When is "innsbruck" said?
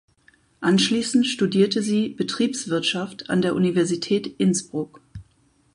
4.39-4.99